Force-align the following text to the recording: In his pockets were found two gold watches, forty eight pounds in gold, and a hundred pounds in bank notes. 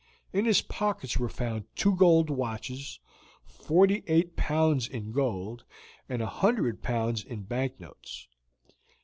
In 0.33 0.45
his 0.45 0.63
pockets 0.63 1.17
were 1.17 1.29
found 1.29 1.65
two 1.75 1.95
gold 1.95 2.31
watches, 2.31 2.99
forty 3.45 4.03
eight 4.07 4.35
pounds 4.35 4.87
in 4.87 5.11
gold, 5.11 5.63
and 6.09 6.23
a 6.23 6.25
hundred 6.25 6.81
pounds 6.81 7.23
in 7.23 7.43
bank 7.43 7.79
notes. 7.79 8.27